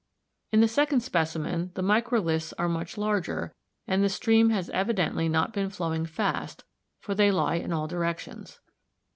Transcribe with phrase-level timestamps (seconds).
[0.51, 1.59] In the second specimen (Fig.
[1.59, 1.83] 42) the
[2.23, 3.53] microliths are much larger
[3.85, 6.63] and the stream has evidently not been flowing fast,
[6.99, 8.59] for they lie in all directions.